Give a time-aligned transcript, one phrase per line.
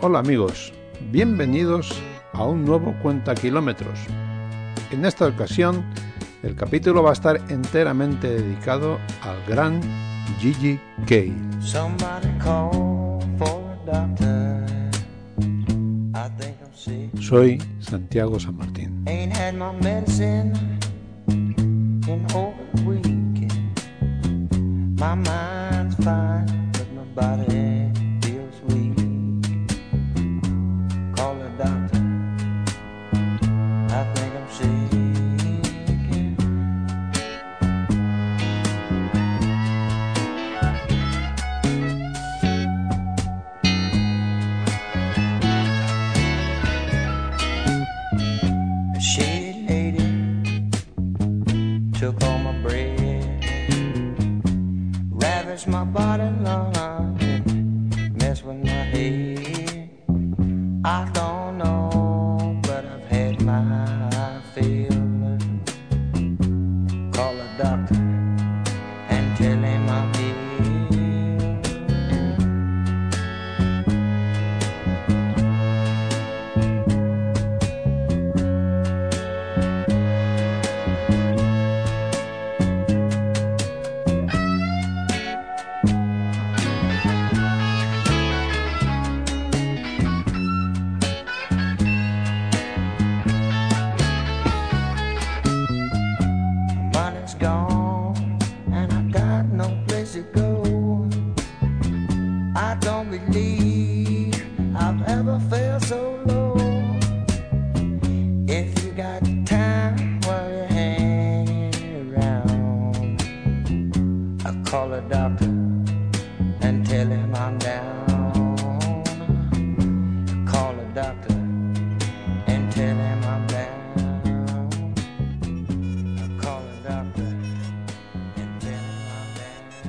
[0.00, 0.72] Hola amigos,
[1.10, 1.92] bienvenidos
[2.32, 3.98] a un nuevo Cuenta Kilómetros.
[4.92, 5.84] En esta ocasión,
[6.44, 9.80] el capítulo va a estar enteramente dedicado al gran
[10.38, 11.34] Gigi Gale.
[17.20, 19.02] Soy Santiago San Martín.
[25.00, 27.77] My mind's fine, but my body
[51.98, 53.44] took all my bread,
[55.10, 56.97] ravished my body long,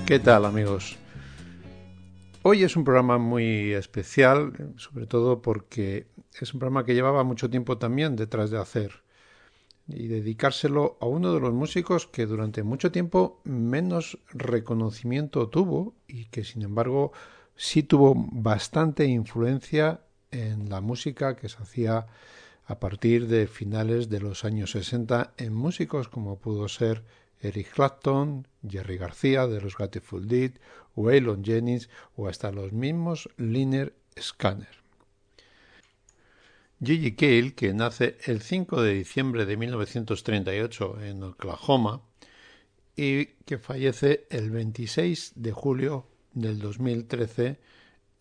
[0.09, 0.97] ¿Qué tal amigos?
[2.41, 6.07] Hoy es un programa muy especial, sobre todo porque
[6.41, 9.03] es un programa que llevaba mucho tiempo también detrás de hacer
[9.85, 16.25] y dedicárselo a uno de los músicos que durante mucho tiempo menos reconocimiento tuvo y
[16.25, 17.11] que sin embargo
[17.55, 22.07] sí tuvo bastante influencia en la música que se hacía
[22.65, 27.03] a partir de finales de los años 60 en músicos como pudo ser
[27.41, 30.51] Eric Clapton, Jerry García de los Grateful Dead,
[30.95, 34.79] Waylon Jennings o hasta los mismos Liner Scanner.
[36.81, 42.01] Gigi Cale, que nace el 5 de diciembre de 1938 en Oklahoma
[42.95, 47.59] y que fallece el 26 de julio del 2013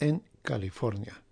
[0.01, 1.23] en California.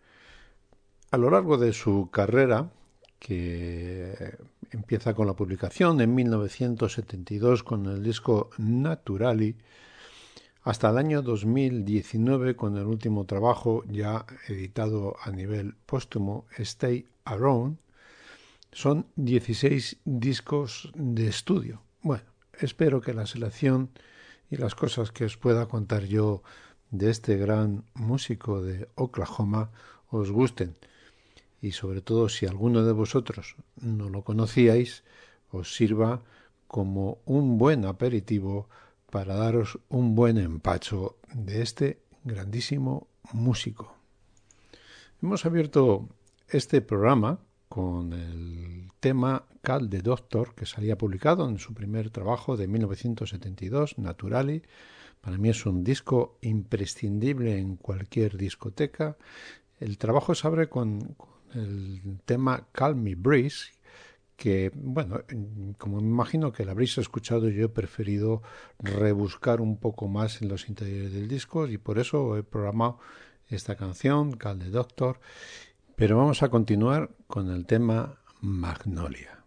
[1.10, 2.70] A lo largo de su carrera,
[3.18, 4.36] que
[4.70, 9.56] empieza con la publicación en 1972 con el disco Naturali,
[10.62, 17.78] hasta el año 2019 con el último trabajo ya editado a nivel póstumo, Stay Around,
[18.72, 21.82] son 16 discos de estudio.
[22.02, 23.90] Bueno, espero que la selección
[24.50, 26.42] y las cosas que os pueda contar yo
[26.90, 29.70] de este gran músico de Oklahoma
[30.10, 30.76] os gusten
[31.60, 35.04] y sobre todo si alguno de vosotros no lo conocíais,
[35.50, 36.22] os sirva
[36.66, 38.68] como un buen aperitivo
[39.10, 43.94] para daros un buen empacho de este grandísimo músico.
[45.22, 46.08] Hemos abierto
[46.48, 47.38] este programa
[47.68, 53.98] con el tema Cal de Doctor, que salía publicado en su primer trabajo de 1972,
[53.98, 54.62] Naturali.
[55.20, 59.16] Para mí es un disco imprescindible en cualquier discoteca.
[59.80, 63.72] El trabajo se abre con, con el tema Calm Me Breeze,
[64.36, 65.22] que, bueno,
[65.78, 68.42] como me imagino que lo habréis escuchado, yo he preferido
[68.78, 72.98] rebuscar un poco más en los interiores del disco y por eso he programado
[73.48, 75.20] esta canción, Cal de Doctor.
[75.96, 79.44] Pero vamos a continuar con el tema Magnolia.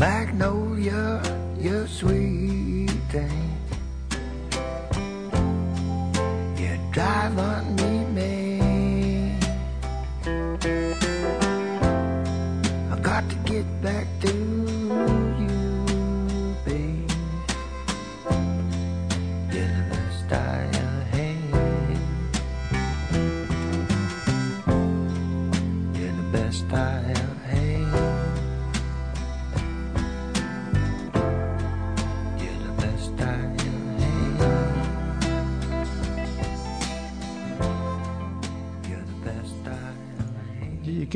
[0.00, 1.20] Magnolia,
[1.60, 3.49] you're sweet thing.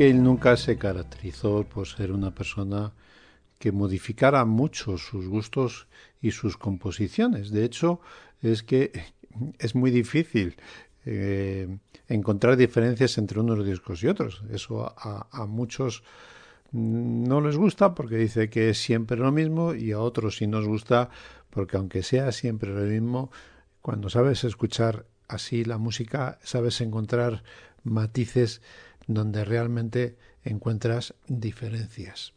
[0.05, 2.93] Cale nunca se caracterizó por ser una persona
[3.57, 5.87] que modificara mucho sus gustos
[6.21, 7.49] y sus composiciones.
[7.49, 8.01] De hecho,
[8.43, 8.91] es que
[9.57, 10.57] es muy difícil
[11.07, 14.43] eh, encontrar diferencias entre unos discos y otros.
[14.51, 16.03] Eso a, a muchos
[16.71, 20.67] no les gusta porque dice que es siempre lo mismo y a otros sí nos
[20.67, 21.09] gusta
[21.49, 23.31] porque aunque sea siempre lo mismo,
[23.81, 27.41] cuando sabes escuchar así la música, sabes encontrar
[27.83, 28.61] matices
[29.07, 32.33] donde realmente encuentras diferencias.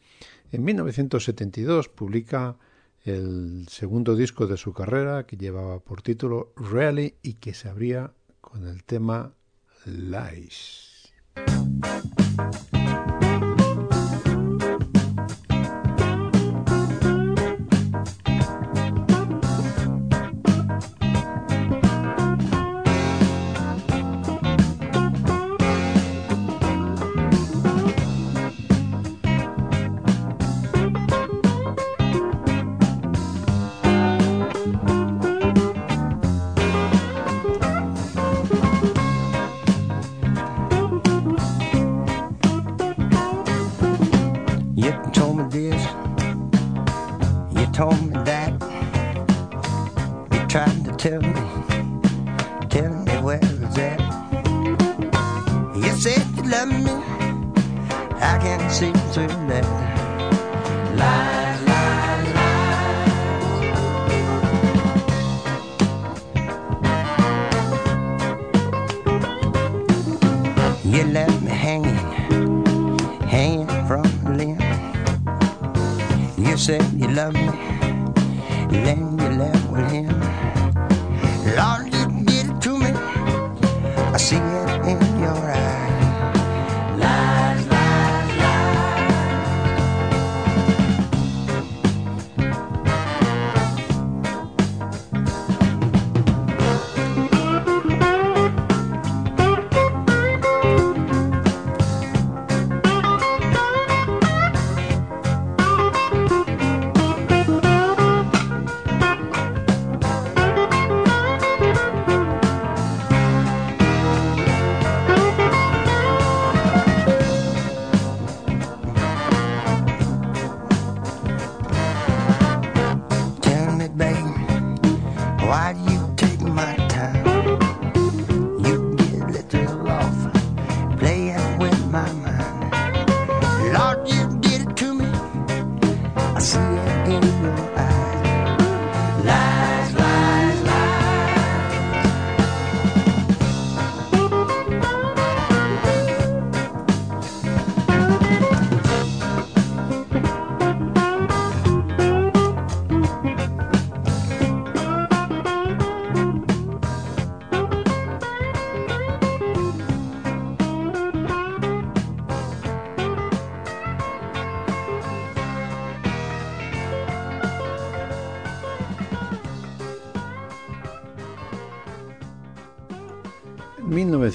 [0.51, 2.57] En 1972 publica
[3.05, 8.13] el segundo disco de su carrera que llevaba por título Really y que se abría
[8.41, 9.35] con el tema
[9.85, 11.13] Lies.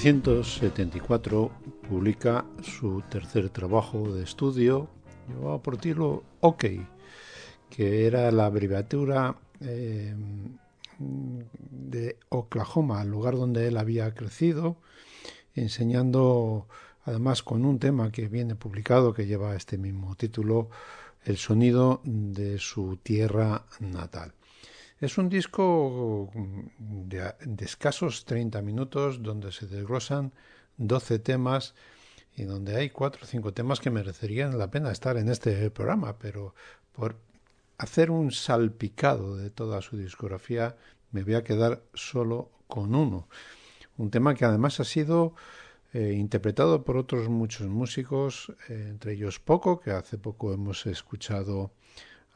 [0.04, 1.50] 1974
[1.88, 4.90] publica su tercer trabajo de estudio,
[5.26, 6.66] llevado por título OK,
[7.70, 10.14] que era la abreviatura eh,
[10.98, 14.76] de Oklahoma, el lugar donde él había crecido,
[15.54, 16.66] enseñando
[17.06, 20.68] además con un tema que viene publicado que lleva este mismo título,
[21.24, 24.34] el sonido de su tierra natal.
[25.04, 26.30] Es un disco
[26.78, 30.32] de, escasos 30 minutos donde se desglosan
[30.78, 31.74] 12 temas
[32.34, 36.18] y donde hay 4 o 5 temas que merecerían la pena estar en este programa,
[36.18, 36.54] pero
[36.92, 37.18] por
[37.76, 40.74] hacer un salpicado de toda su discografía
[41.12, 43.28] me voy a quedar solo con uno.
[43.98, 45.34] Un tema que además ha sido
[45.92, 51.72] eh, interpretado por otros muchos músicos, eh, entre ellos Poco, que hace poco hemos escuchado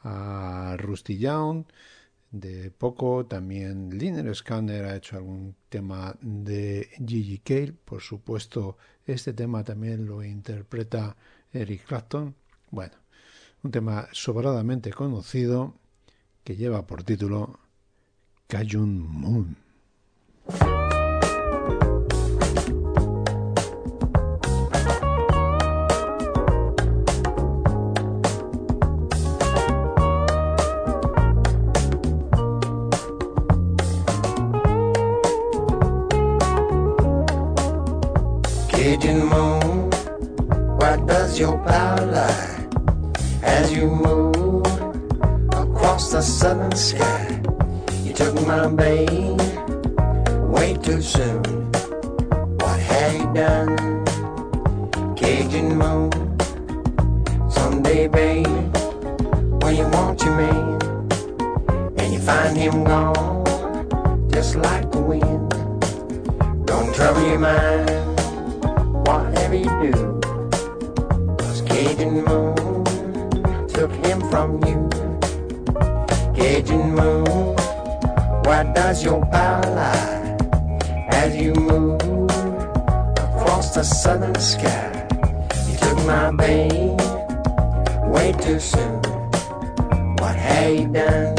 [0.03, 1.65] a Rusty Young,
[2.31, 9.33] de Poco, también Liner Scanner ha hecho algún tema de Gigi Cale, por supuesto este
[9.33, 11.15] tema también lo interpreta
[11.51, 12.35] Eric Clapton,
[12.69, 12.95] bueno,
[13.63, 15.75] un tema sobradamente conocido
[16.43, 17.59] que lleva por título
[18.47, 19.57] Cajun Moon.
[40.89, 42.67] What does your power lie
[43.43, 44.65] as you move
[45.53, 47.39] across the southern sky?
[48.03, 49.39] You took my babe
[50.55, 51.43] way too soon.
[52.61, 53.69] What have you done,
[55.15, 56.11] Cajun moon?
[57.51, 58.47] Someday, babe,
[59.61, 60.81] when you want your man
[61.99, 65.49] and you find him gone, just like the wind,
[66.65, 67.89] don't trouble your mind
[69.07, 70.08] whatever you do.
[71.99, 74.87] Cajun Moon took him from you.
[76.33, 77.55] Cajun Moon,
[78.45, 80.37] why does your power lie
[81.09, 81.99] as you move
[83.17, 85.07] across the southern sky?
[85.67, 87.01] You took my babe
[88.07, 89.01] way too soon.
[90.19, 91.38] What have you done,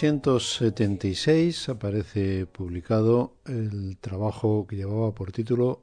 [0.00, 5.82] 1976 aparece publicado el trabajo que llevaba por título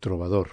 [0.00, 0.48] Trovador.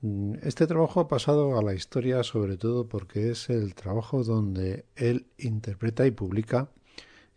[0.00, 4.84] Mm, Este trabajo ha pasado a la historia sobre todo porque es el trabajo donde
[4.96, 6.72] él interpreta y publica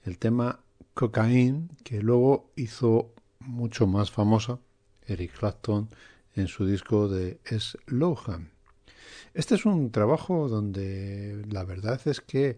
[0.03, 0.61] el tema
[0.95, 4.57] Cocaine, que luego hizo mucho más famosa
[5.05, 5.89] Eric Clapton
[6.33, 8.49] en su disco de Slowham.
[9.33, 12.57] Este es un trabajo donde la verdad es que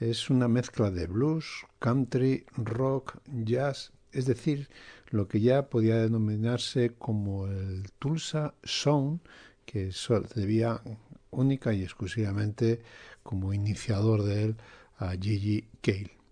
[0.00, 4.68] es una mezcla de blues, country, rock, jazz, es decir,
[5.10, 9.20] lo que ya podía denominarse como el Tulsa Sound,
[9.66, 9.90] que
[10.34, 10.82] debía
[11.30, 12.80] única y exclusivamente
[13.22, 14.56] como iniciador de él
[14.98, 16.23] a Gigi Cale.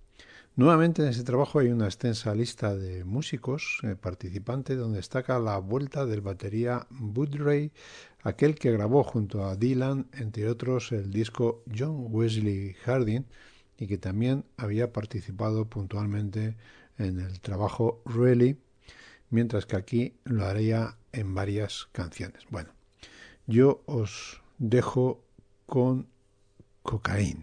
[0.55, 5.57] Nuevamente en ese trabajo hay una extensa lista de músicos eh, participantes donde destaca la
[5.57, 7.73] vuelta del batería Bud Ray,
[8.23, 13.25] aquel que grabó junto a Dylan, entre otros, el disco John Wesley Harding
[13.79, 16.59] y que también había participado puntualmente
[16.99, 18.59] en el trabajo Really,
[19.31, 22.45] mientras que aquí lo haría en varias canciones.
[22.51, 22.69] Bueno,
[23.47, 25.25] yo os dejo
[25.65, 26.09] con
[26.83, 27.43] Cocaine.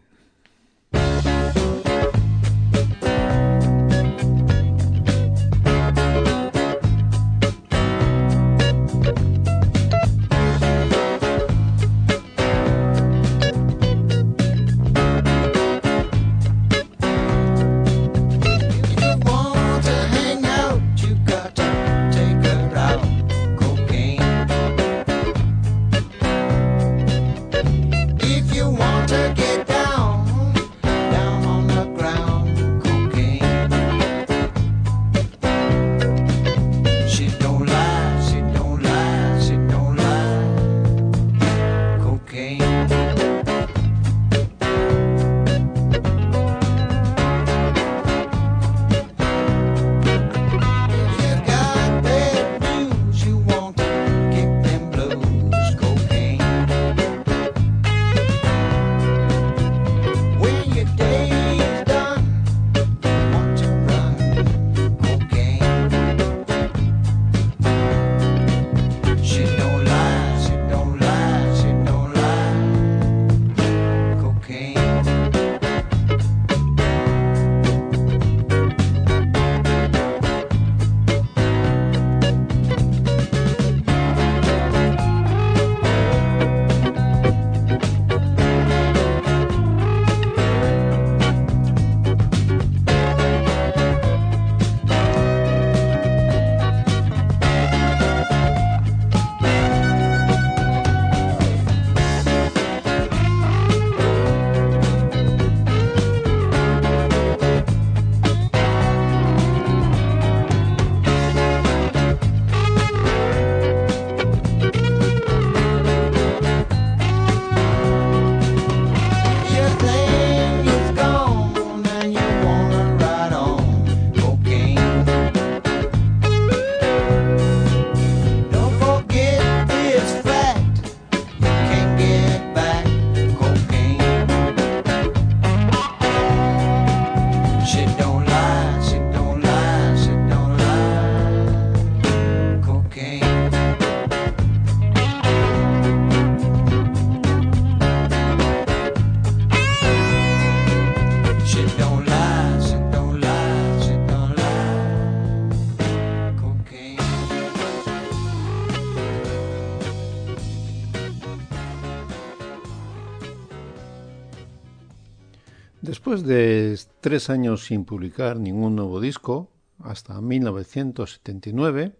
[165.89, 169.49] Después de tres años sin publicar ningún nuevo disco,
[169.80, 171.95] hasta 1979,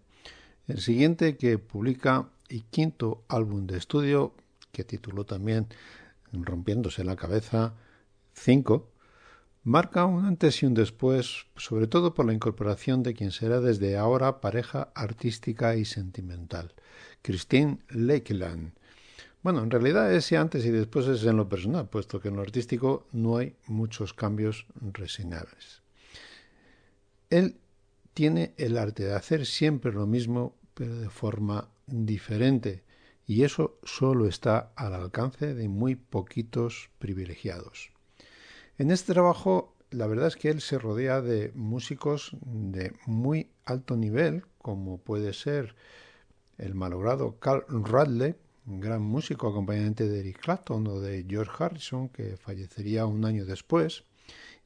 [0.68, 4.32] el siguiente que publica y quinto álbum de estudio,
[4.70, 5.66] que tituló también
[6.32, 7.74] Rompiéndose la cabeza
[8.34, 8.88] 5,
[9.64, 13.96] marca un antes y un después, sobre todo por la incorporación de quien será desde
[13.96, 16.74] ahora pareja artística y sentimental,
[17.22, 18.70] Christine Lakeland.
[19.42, 22.42] Bueno, en realidad ese antes y después es en lo personal, puesto que en lo
[22.42, 25.82] artístico no hay muchos cambios reseñables.
[27.30, 27.56] Él
[28.12, 32.84] tiene el arte de hacer siempre lo mismo, pero de forma diferente,
[33.26, 37.92] y eso solo está al alcance de muy poquitos privilegiados.
[38.76, 43.96] En este trabajo, la verdad es que él se rodea de músicos de muy alto
[43.96, 45.74] nivel, como puede ser
[46.58, 48.34] el malogrado Carl Radley,
[48.66, 53.44] un gran músico acompañante de Eric Clapton o de George Harrison, que fallecería un año
[53.44, 54.04] después,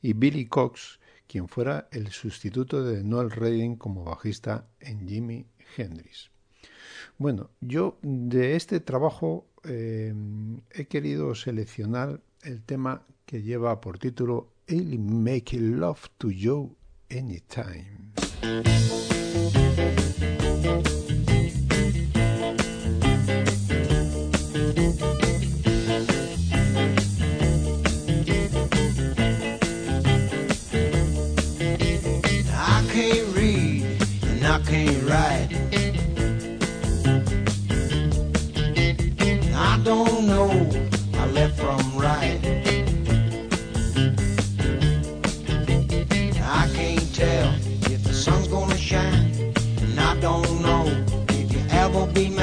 [0.03, 6.31] y Billy Cox, quien fuera el sustituto de Noel Redding como bajista en Jimi Hendrix.
[7.17, 10.13] Bueno, yo de este trabajo eh,
[10.73, 16.77] he querido seleccionar el tema que lleva por título I'll Make Love to You
[17.11, 18.13] Anytime.
[50.25, 50.87] don't know
[51.29, 52.34] if you ever been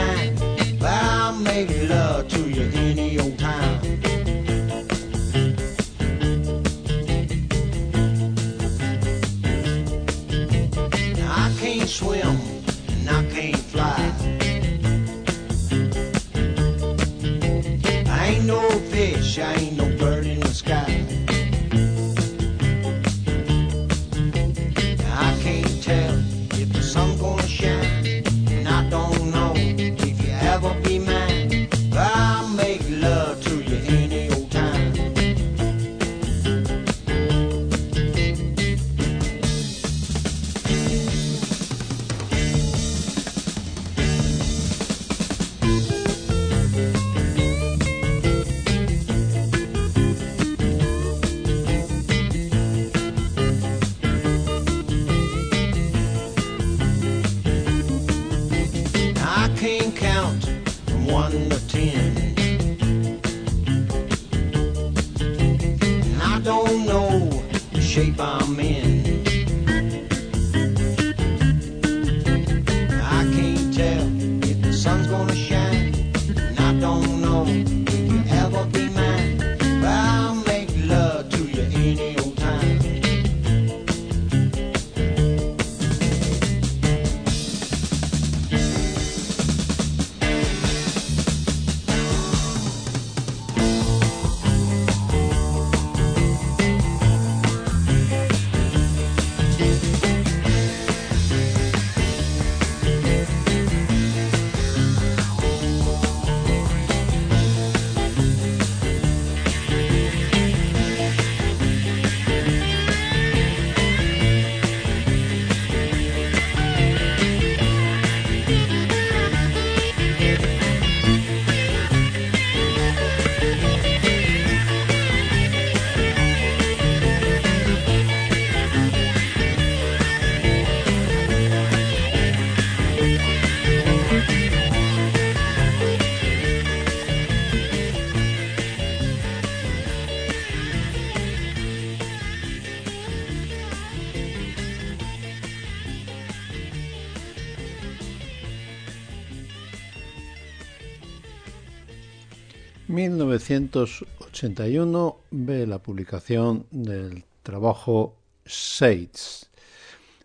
[153.51, 159.49] 1981 ve la publicación del trabajo Shades,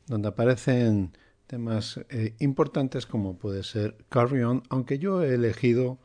[0.07, 1.11] donde aparecen
[1.49, 5.99] temas eh, importantes como puede ser Carry On, aunque yo he elegido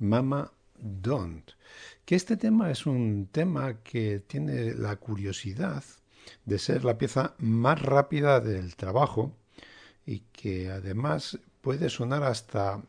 [0.00, 1.52] Mama Don't,
[2.04, 5.84] que este tema es un tema que tiene la curiosidad
[6.46, 9.36] de ser la pieza más rápida del trabajo
[10.04, 12.82] y que además puede sonar hasta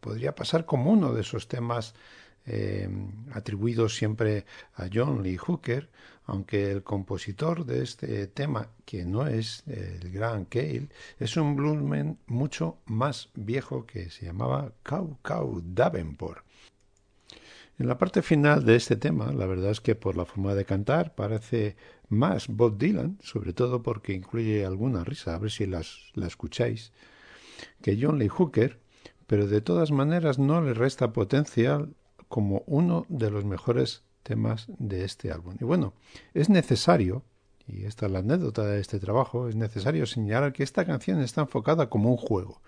[0.00, 1.94] podría pasar como uno de esos temas
[2.46, 2.88] eh,
[3.32, 5.90] atribuidos siempre a John Lee Hooker,
[6.24, 12.18] aunque el compositor de este tema, que no es el gran Cale, es un bluesman
[12.26, 16.44] mucho más viejo que se llamaba Cow Cow Davenport.
[17.80, 20.66] En la parte final de este tema, la verdad es que por la forma de
[20.66, 21.76] cantar parece
[22.10, 26.92] más Bob Dylan, sobre todo porque incluye alguna risa, a ver si las, la escucháis,
[27.80, 28.78] que John Lee Hooker,
[29.26, 31.94] pero de todas maneras no le resta potencial
[32.30, 35.56] como uno de los mejores temas de este álbum.
[35.60, 35.94] Y bueno,
[36.32, 37.24] es necesario,
[37.66, 41.40] y esta es la anécdota de este trabajo, es necesario señalar que esta canción está
[41.40, 42.62] enfocada como un juego,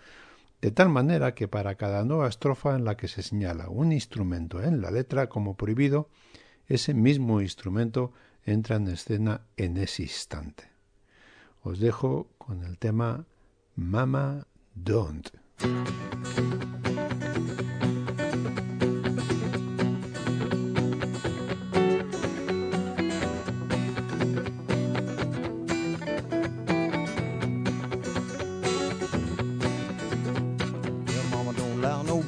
[0.61, 4.61] de tal manera que para cada nueva estrofa en la que se señala un instrumento
[4.61, 6.09] en la letra como prohibido,
[6.67, 8.13] ese mismo instrumento
[8.45, 10.65] entra en escena en ese instante.
[11.63, 13.27] Os dejo con el tema
[13.77, 14.45] Mama
[14.75, 15.31] Don't.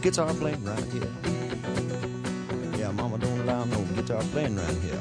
[0.04, 1.10] Guitar playing right here.
[2.78, 5.00] Yeah, mama don't allow no guitar playing right here.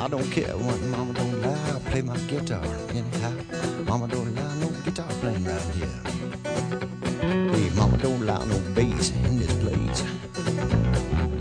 [0.00, 3.34] I don't care what mama don't allow, I play my guitar anyhow.
[3.84, 6.00] Mama don't allow no guitar playing right here.
[7.52, 10.04] Hey, mama don't allow no bass in this place.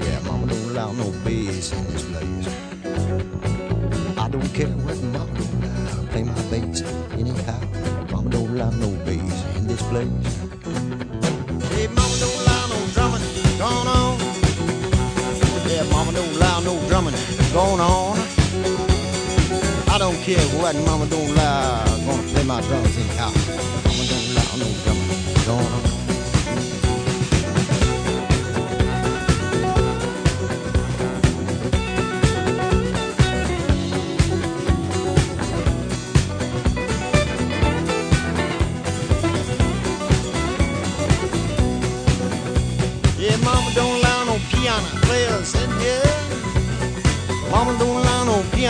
[0.05, 2.49] Yeah, mama don't allow no bass in this place.
[4.17, 6.81] I don't care what mama don't allow, I play my bass
[7.13, 7.61] anyhow.
[8.11, 10.40] Mama don't allow no bass in this place.
[17.53, 18.17] Going on.
[19.89, 23.31] I don't care what mama don't allow, gonna play my drums anyhow.
[23.85, 25.90] Mama don't allow no drumming going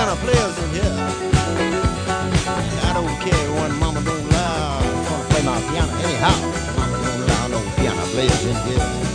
[0.01, 0.95] piano players in here.
[2.87, 4.79] I don't care when mama don't allow.
[4.79, 6.37] I'm gonna play my piano anyhow.
[6.75, 9.10] Mama don't allow no piano players in here.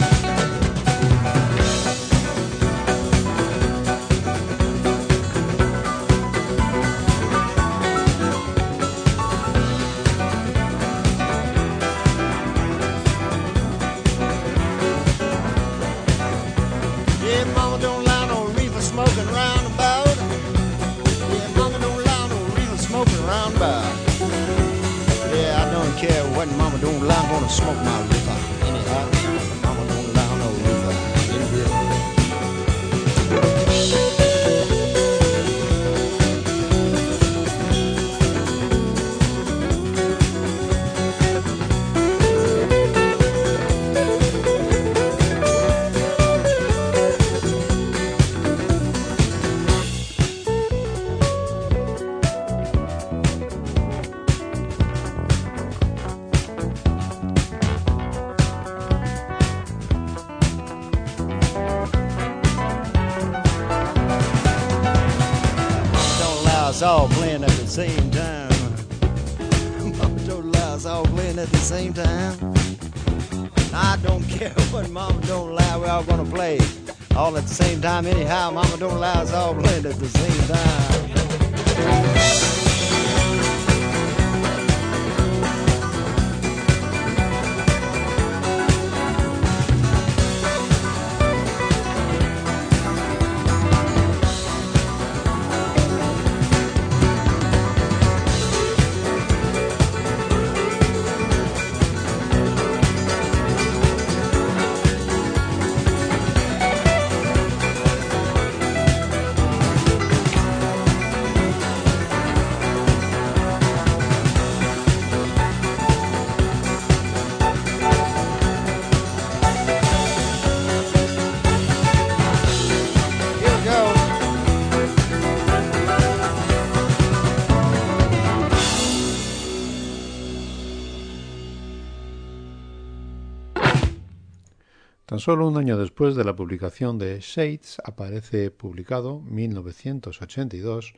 [135.27, 140.95] Solo un año después de la publicación de Shades aparece publicado 1982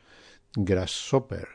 [0.55, 1.49] Grasshopper.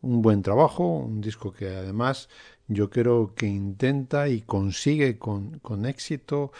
[0.00, 2.30] Un buen trabajo, un disco que además
[2.66, 6.50] yo creo que intenta y consigue con, con éxito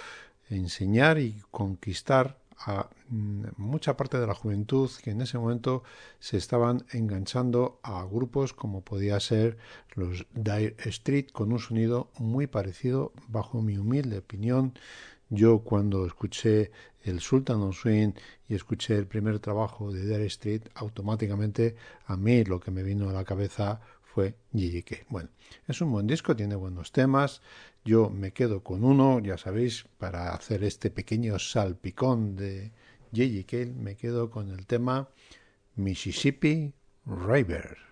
[0.50, 5.82] enseñar y conquistar a mm, mucha parte de la juventud que en ese momento
[6.18, 9.56] se estaban enganchando a grupos como podía ser
[9.94, 14.74] los Dire Street con un sonido muy parecido bajo mi humilde opinión
[15.32, 16.70] yo cuando escuché
[17.04, 18.12] el Sultan of Swing
[18.48, 21.74] y escuché el primer trabajo de Dire Street automáticamente
[22.06, 25.06] a mí lo que me vino a la cabeza fue GGK.
[25.08, 25.30] Bueno,
[25.66, 27.40] es un buen disco, tiene buenos temas,
[27.82, 32.70] yo me quedo con uno, ya sabéis, para hacer este pequeño salpicón de
[33.14, 33.72] J.J.
[33.74, 35.08] me quedo con el tema
[35.76, 36.74] Mississippi
[37.06, 37.91] River.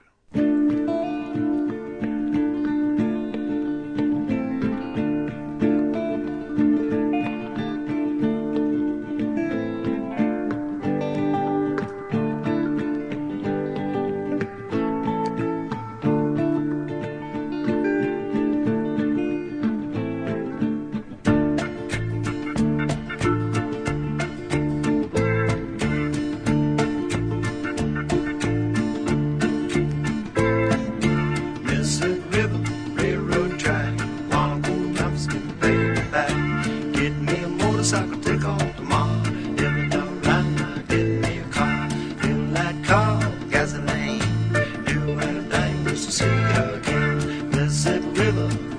[48.30, 48.69] together.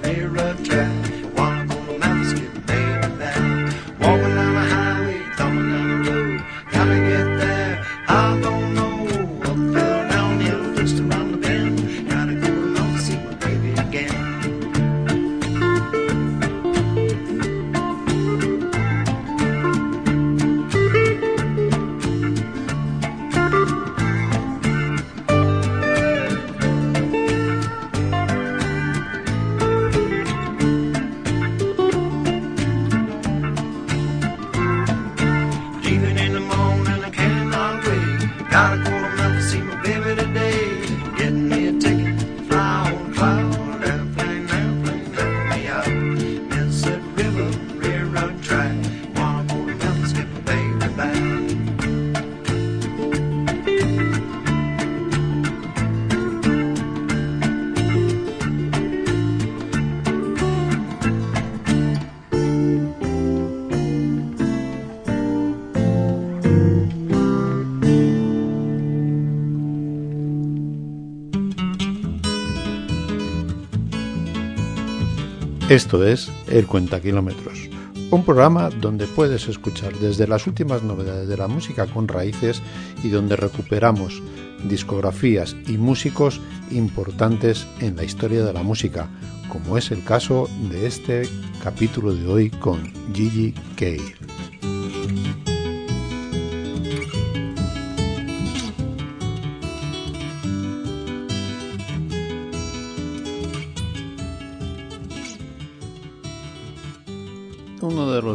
[75.71, 77.69] Esto es El Cuenta Kilómetros,
[78.09, 82.61] un programa donde puedes escuchar desde las últimas novedades de la música con raíces
[83.05, 84.21] y donde recuperamos
[84.65, 89.07] discografías y músicos importantes en la historia de la música,
[89.47, 91.21] como es el caso de este
[91.63, 94.30] capítulo de hoy con Gigi Cale.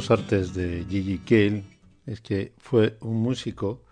[0.08, 1.64] Los artes de Gigi Cale
[2.06, 3.82] es que fue un músico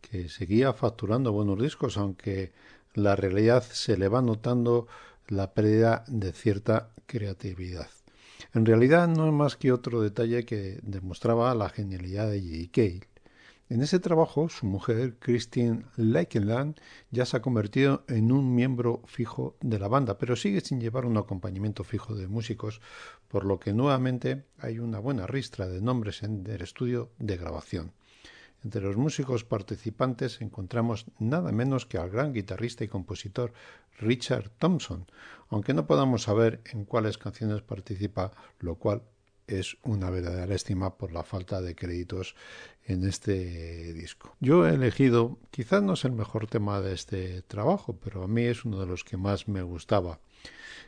[0.00, 2.52] que seguía facturando buenos discos, aunque
[2.94, 4.86] la realidad se le va notando
[5.26, 7.90] la pérdida de cierta creatividad.
[8.54, 13.08] En realidad no es más que otro detalle que demostraba la genialidad de Gigi Cale.
[13.70, 19.56] En ese trabajo, su mujer, Christine Leikeland, ya se ha convertido en un miembro fijo
[19.60, 22.80] de la banda, pero sigue sin llevar un acompañamiento fijo de músicos,
[23.28, 27.92] por lo que nuevamente hay una buena ristra de nombres en el estudio de grabación.
[28.64, 33.52] Entre los músicos participantes encontramos nada menos que al gran guitarrista y compositor
[33.98, 35.06] Richard Thompson,
[35.50, 39.02] aunque no podamos saber en cuáles canciones participa, lo cual
[39.48, 42.36] es una verdadera estima por la falta de créditos
[42.88, 44.34] en este disco.
[44.40, 48.42] Yo he elegido, quizás no es el mejor tema de este trabajo, pero a mí
[48.42, 50.18] es uno de los que más me gustaba.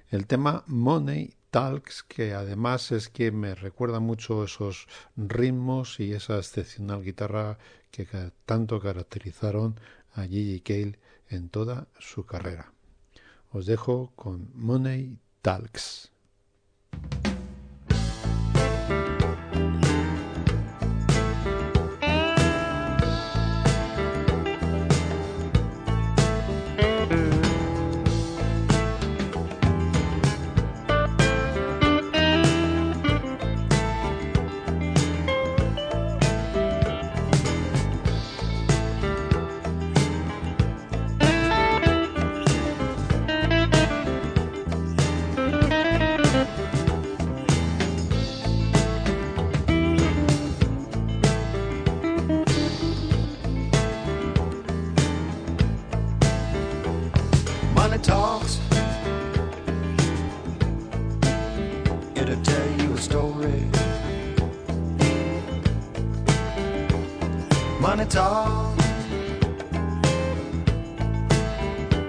[0.09, 6.39] El tema Money Talks, que además es que me recuerda mucho esos ritmos y esa
[6.39, 7.59] excepcional guitarra
[7.91, 8.07] que
[8.47, 9.79] tanto caracterizaron
[10.15, 12.73] a Gigi Cale en toda su carrera.
[13.51, 16.13] Os dejo con Money Talks.
[67.81, 68.85] Money talks.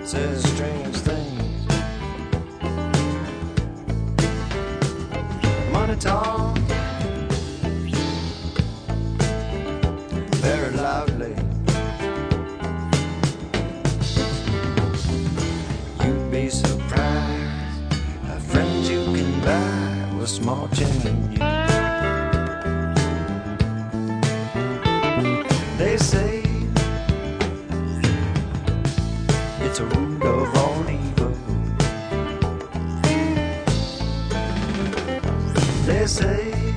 [0.04, 1.66] Says strange things.
[5.72, 6.60] Money talks.
[10.42, 11.36] Very loudly.
[16.04, 17.94] You'd be surprised
[18.28, 21.21] how friends you can buy with small change.
[36.12, 36.71] Say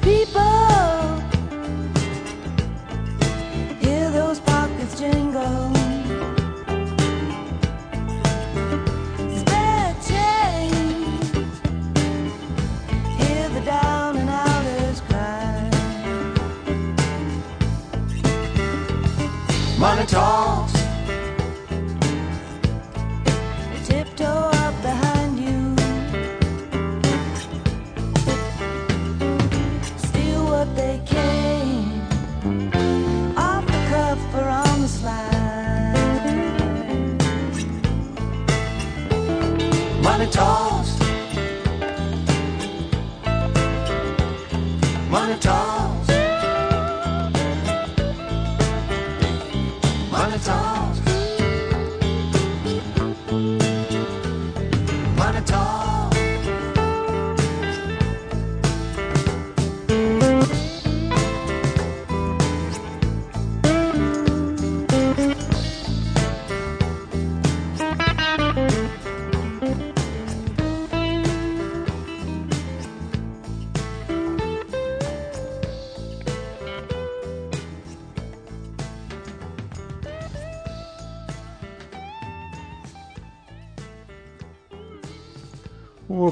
[0.00, 0.37] People,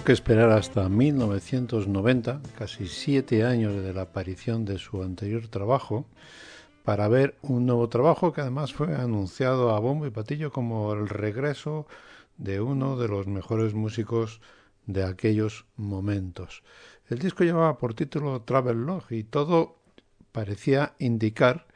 [0.07, 6.07] que esperar hasta 1990, casi siete años de la aparición de su anterior trabajo,
[6.85, 11.09] para ver un nuevo trabajo que además fue anunciado a bombo y patillo como el
[11.09, 11.89] regreso
[12.37, 14.41] de uno de los mejores músicos
[14.87, 16.63] de aquellos momentos.
[17.09, 19.75] El disco llevaba por título Travel Log y todo
[20.31, 21.67] parecía indicar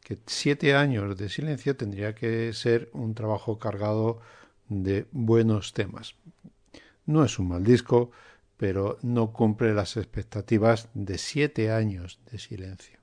[0.00, 4.20] que siete años de silencio tendría que ser un trabajo cargado
[4.70, 6.14] de buenos temas.
[7.06, 8.10] No es un mal disco,
[8.56, 12.98] pero no cumple las expectativas de siete años de silencio.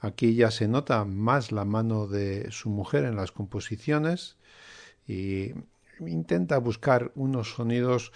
[0.00, 4.36] Aquí ya se nota más la mano de su mujer en las composiciones
[5.06, 5.52] y
[5.98, 8.12] intenta buscar unos sonidos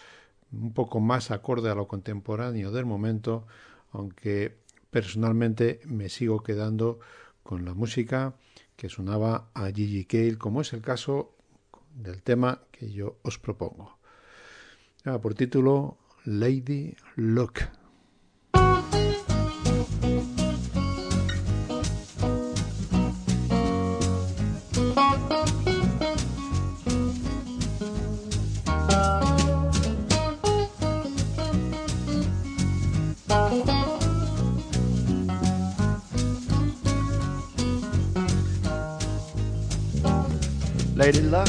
[0.52, 3.46] un poco más acorde a lo contemporáneo del momento,
[3.90, 4.56] aunque
[4.90, 7.00] personalmente me sigo quedando
[7.42, 8.34] con la música
[8.76, 11.34] que sonaba a Gigi Cale, como es el caso
[11.94, 14.01] del tema que yo os propongo.
[15.04, 17.62] Por título Lady Luck.
[40.94, 41.48] Lady Luck,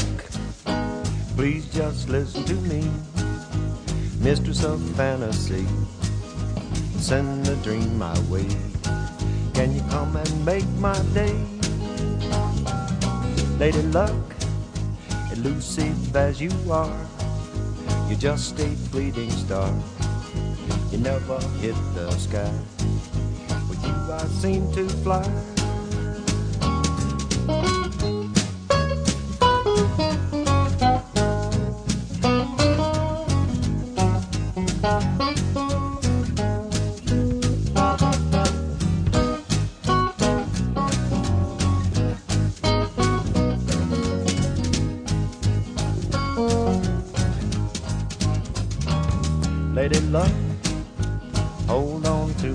[1.36, 2.82] please just listen to me,
[4.24, 5.66] mistress of fantasy.
[6.96, 8.48] send a dream my way.
[9.52, 11.36] Can you come and make my day?
[13.58, 14.24] Lady Luck,
[15.30, 16.96] elusive as you are,
[18.08, 19.70] you're just a fleeting star.
[20.90, 22.50] You never hit the sky.
[23.68, 25.53] With you, I seem to fly.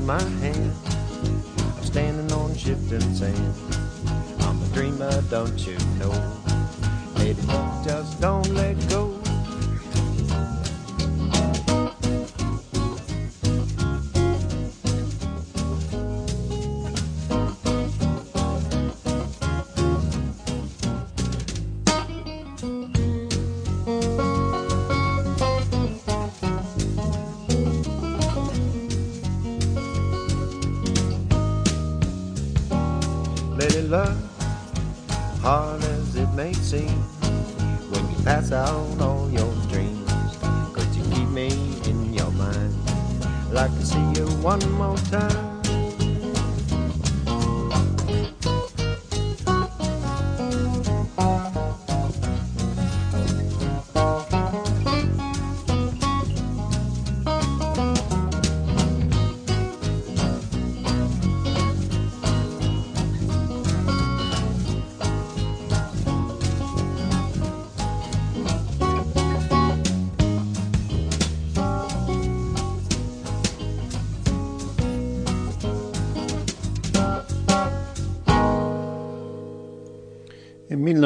[0.10, 0.74] My hand.
[1.78, 3.54] I'm standing on shifting sand.
[4.40, 6.16] I'm a dreamer, don't you know?
[7.18, 7.40] Lady
[7.86, 9.19] just don't let go.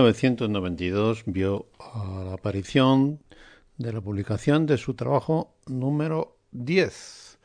[0.03, 3.21] 1992 vio la aparición
[3.77, 7.39] de la publicación de su trabajo número 10,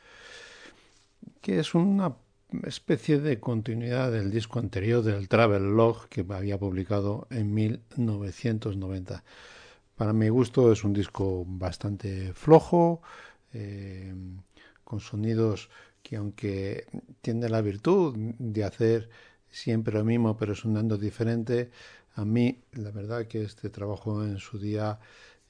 [1.39, 2.17] que es una
[2.63, 9.23] especie de continuidad del disco anterior del Travel Log que había publicado en 1990.
[9.95, 13.01] Para mi gusto es un disco bastante flojo,
[13.53, 14.13] eh,
[14.83, 15.69] con sonidos
[16.03, 16.87] que aunque
[17.21, 19.09] tiene la virtud de hacer
[19.49, 21.71] siempre lo mismo pero sonando diferente,
[22.15, 24.99] a mí la verdad que este trabajo en su día,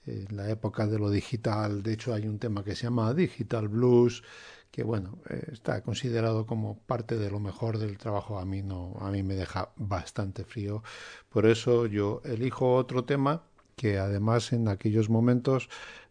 [0.06, 3.68] en la época de lo digital, de hecho hay un tema que se llama Digital
[3.68, 4.24] Blues,
[4.72, 8.96] que bueno, eh, está considerado como parte de lo mejor del trabajo, a mí no,
[9.00, 10.84] a mí me deja bastante frío.
[11.30, 13.44] Por eso yo elijo otro tema
[13.76, 15.70] que además en aquellos momentos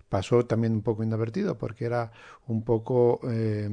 [0.09, 2.13] pasó también un poco inadvertido porque era
[2.47, 3.71] un poco eh,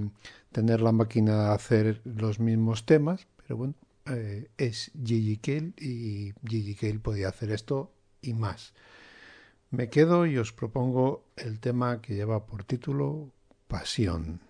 [0.52, 3.74] tener la máquina de hacer los mismos temas, pero bueno,
[4.06, 8.74] eh, es Gigi Cale y Gigi Cale podía hacer esto y más.
[9.72, 13.32] Me quedo y os propongo el tema que lleva por título
[13.68, 14.42] Pasión.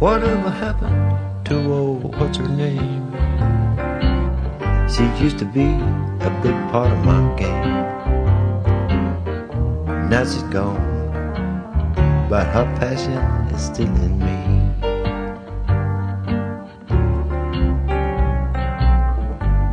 [0.00, 3.10] Whatever happened to old what's her name?
[4.88, 7.64] She used to be a big part of my game.
[10.08, 10.78] Now she's gone,
[12.30, 13.18] but her passion
[13.52, 14.38] is still in me.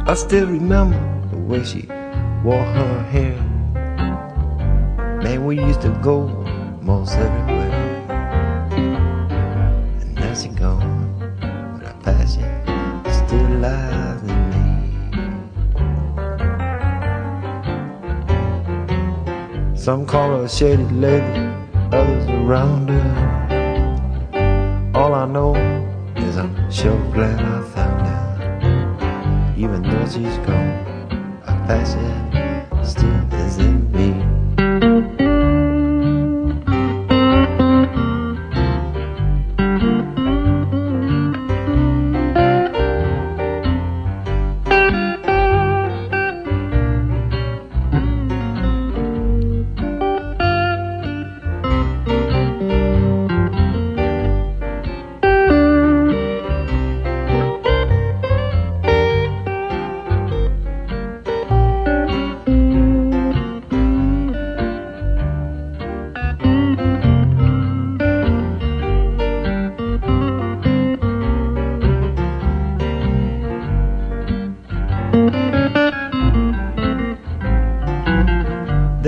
[0.08, 0.98] I still remember
[1.30, 1.86] the way she
[2.44, 3.36] wore her hair.
[5.22, 6.26] Man, we used to go
[6.82, 7.55] most everywhere.
[19.86, 21.40] Some call her a shady lady,
[21.92, 24.92] others around her.
[24.96, 25.54] All I know
[26.16, 29.54] is I'm sure glad I found her.
[29.56, 30.74] Even though she's gone,
[31.46, 32.25] her passion still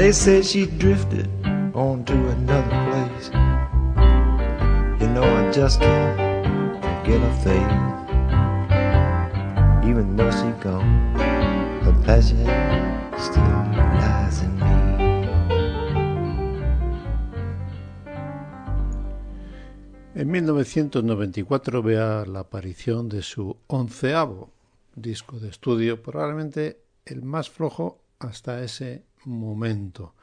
[0.08, 1.28] They said she drifted
[1.76, 3.30] on to another place.
[5.02, 7.78] You know, I just can't get her face.
[9.86, 11.12] Even though she gone,
[11.84, 12.48] her passion
[13.20, 13.44] still
[14.00, 14.76] lies in me.
[20.16, 24.52] En 1994 vea la aparición de su onceavo
[24.96, 30.14] disco de estudio, probablemente el más flojo hasta ese momento.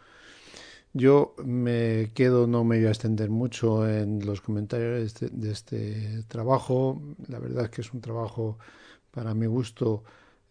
[0.93, 6.23] Yo me quedo, no me voy a extender mucho en los comentarios de este, este
[6.29, 7.03] trabajo.
[7.29, 8.59] La verdad es que es un trabajo,
[9.11, 10.05] para mi gusto,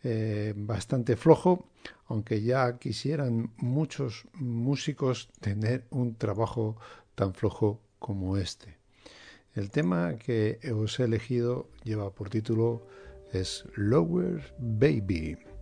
[0.04, 1.70] eh, bastante flojo,
[2.08, 6.76] aunque ya quisieran muchos músicos tener un trabajo
[7.16, 8.78] tan flojo como este.
[9.56, 12.86] El tema que os he elegido lleva por título
[13.32, 15.53] es Lower Baby.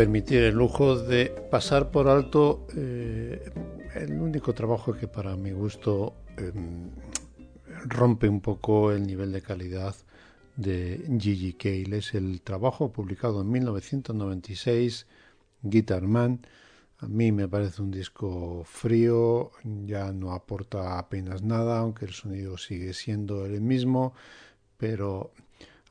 [0.00, 3.52] Permitir el lujo de pasar por alto eh,
[3.96, 6.52] el único trabajo que para mi gusto eh,
[7.84, 9.94] rompe un poco el nivel de calidad
[10.56, 11.98] de Gigi Cale.
[11.98, 15.06] Es el trabajo publicado en 1996,
[15.60, 16.46] Guitar Man.
[17.00, 19.50] A mí me parece un disco frío,
[19.84, 24.14] ya no aporta apenas nada, aunque el sonido sigue siendo el mismo,
[24.78, 25.32] pero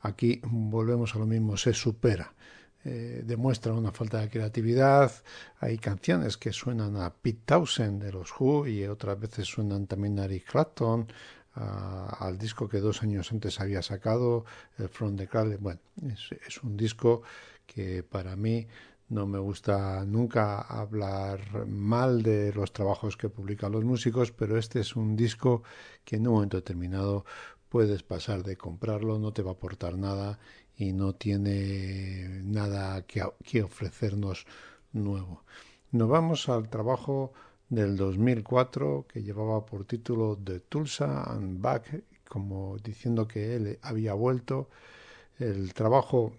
[0.00, 2.34] aquí volvemos a lo mismo, se supera.
[2.82, 5.12] Eh, demuestra una falta de creatividad.
[5.58, 10.18] Hay canciones que suenan a Pete Townsend de los Who y otras veces suenan también
[10.18, 11.06] a Eric Clapton,
[11.54, 14.44] al disco que dos años antes había sacado,
[14.78, 15.58] el Front the Crowd.
[15.58, 15.80] Bueno,
[16.46, 17.22] es, un disco
[17.66, 18.66] que para mí
[19.08, 24.80] no me gusta nunca hablar mal de los trabajos que publican los músicos, pero este
[24.80, 25.62] es un disco
[26.04, 27.24] que en un momento determinado
[27.68, 30.38] puedes pasar de comprarlo, no te va a aportar nada
[30.80, 34.46] y no tiene nada que, ofrecernos
[34.92, 35.44] nuevo.
[35.92, 37.34] Nos vamos al trabajo
[37.68, 44.14] del 2004 que llevaba por título The Tulsa and Back, como diciendo que él había
[44.14, 44.70] vuelto.
[45.38, 46.32] El trabajo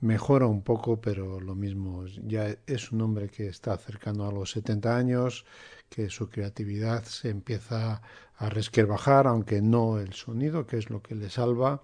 [0.00, 4.52] mejora un poco, pero lo mismo, ya es un hombre que está cercano a los
[4.52, 5.44] 70 años,
[5.88, 8.02] que su creatividad se empieza
[8.36, 11.82] a resquebrajar, aunque no el sonido, que es lo que le salva,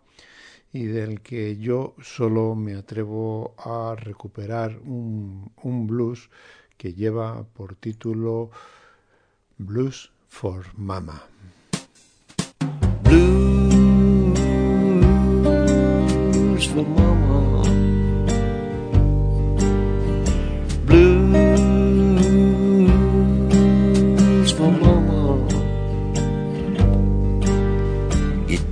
[0.72, 6.30] y del que yo solo me atrevo a recuperar un, un blues
[6.76, 8.50] que lleva por título
[9.58, 11.22] Blues for Mama.
[13.04, 13.46] Blues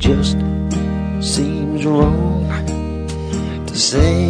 [0.05, 0.44] just
[3.95, 4.24] to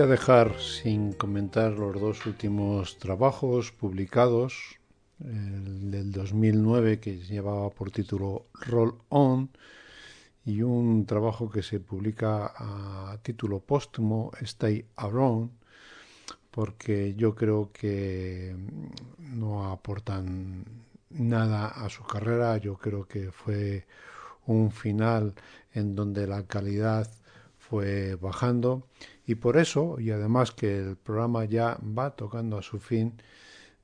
[0.00, 4.78] Voy a dejar sin comentar los dos últimos trabajos publicados,
[5.22, 9.50] el del 2009 que llevaba por título Roll On
[10.46, 15.50] y un trabajo que se publica a título póstumo Stay Around
[16.50, 18.56] porque yo creo que
[19.18, 20.64] no aportan
[21.10, 23.84] nada a su carrera, yo creo que fue
[24.46, 25.34] un final
[25.74, 27.06] en donde la calidad
[27.58, 28.86] fue bajando
[29.26, 33.14] y por eso, y además que el programa ya va tocando a su fin,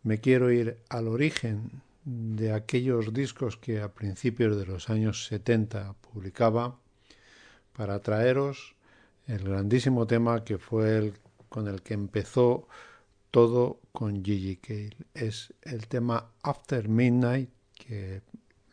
[0.02, 5.94] me quiero ir al origen de aquellos discos que a principios de los años 70
[5.94, 6.78] publicaba
[7.72, 8.76] para traeros
[9.26, 11.14] el grandísimo tema que fue el
[11.48, 12.68] con el que empezó
[13.30, 14.96] todo con Gigi Cale.
[15.14, 18.22] Es el tema After Midnight que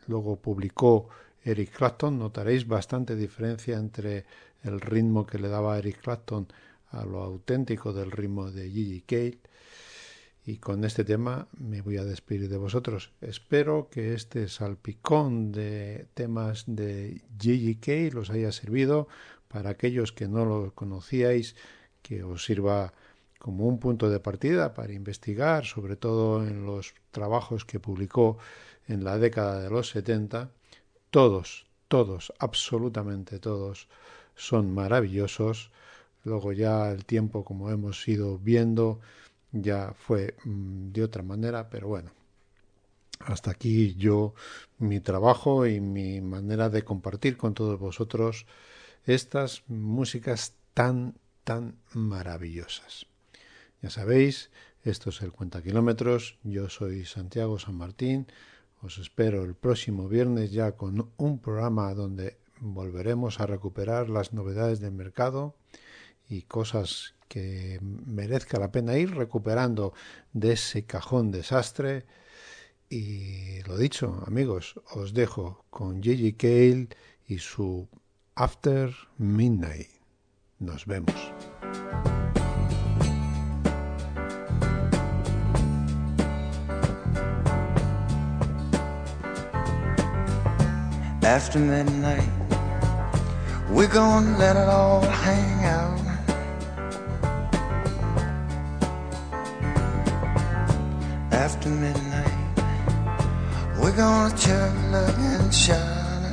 [0.06, 1.08] luego publicó
[1.42, 2.18] Eric Clapton.
[2.18, 4.24] Notaréis bastante diferencia entre
[4.64, 6.48] el ritmo que le daba Eric Clapton
[6.90, 9.38] a lo auténtico del ritmo de Gigi Cale.
[10.46, 13.12] Y con este tema me voy a despedir de vosotros.
[13.20, 19.08] Espero que este salpicón de temas de Gigi Cale os haya servido
[19.48, 21.56] para aquellos que no lo conocíais,
[22.02, 22.92] que os sirva
[23.38, 28.38] como un punto de partida para investigar, sobre todo en los trabajos que publicó
[28.88, 30.50] en la década de los 70.
[31.10, 33.88] Todos, todos, absolutamente todos,
[34.34, 35.70] son maravillosos.
[36.24, 39.00] Luego ya el tiempo, como hemos ido viendo,
[39.52, 42.10] ya fue mm, de otra manera, pero bueno,
[43.20, 44.34] hasta aquí yo
[44.78, 48.46] mi trabajo y mi manera de compartir con todos vosotros
[49.06, 51.14] estas músicas tan,
[51.44, 53.06] tan maravillosas.
[53.82, 54.50] Ya sabéis,
[54.82, 58.26] esto es el Cuenta Kilómetros, yo soy Santiago San Martín,
[58.82, 64.80] os espero el próximo viernes ya con un programa donde volveremos a recuperar las novedades
[64.80, 65.54] del mercado
[66.28, 69.92] y cosas que merezca la pena ir recuperando
[70.32, 72.06] de ese cajón desastre.
[72.88, 76.88] Y lo dicho, amigos, os dejo con Gigi Cale
[77.26, 77.88] y su
[78.34, 79.88] After Midnight.
[80.58, 81.32] Nos vemos.
[93.74, 96.04] We're gonna let it all hang out.
[101.44, 102.38] after midnight.
[103.78, 106.32] We're gonna chug, look, and shine.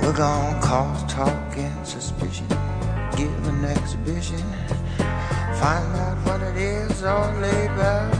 [0.00, 2.48] We're gonna cause talk and suspicion,
[3.16, 4.44] give an exhibition,
[5.60, 8.14] find out what it is all about.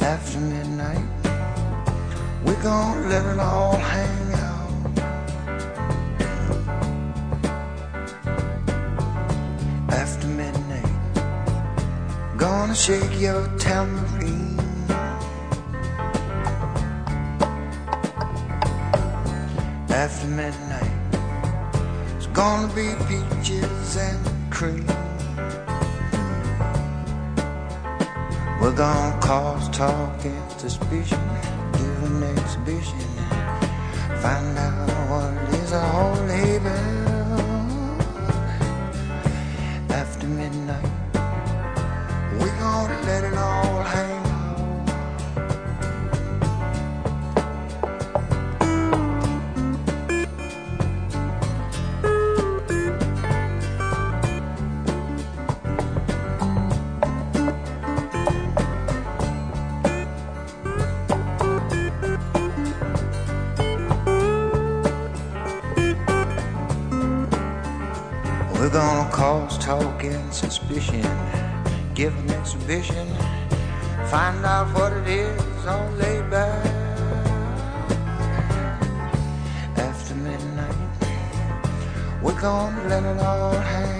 [0.00, 1.19] After midnight,
[2.44, 4.70] we're gonna let it all hang out.
[9.90, 10.94] After midnight,
[12.36, 14.58] gonna shake your tambourine.
[19.90, 20.90] After midnight,
[22.16, 24.86] it's gonna be peaches and cream.
[28.60, 31.18] We're gonna cause talk and suspicion,
[32.10, 32.98] an exhibition.
[34.22, 37.00] Find out what is a whole haven.
[39.90, 40.92] After midnight,
[42.40, 44.19] we gonna let it all hang.
[69.70, 70.32] About.
[70.32, 71.04] suspicion.
[71.94, 73.06] Give an exhibition,
[74.10, 75.66] find out what it is
[75.98, 76.66] laid back.
[79.76, 80.74] After midnight,
[82.22, 83.99] we're gonna let it all hang.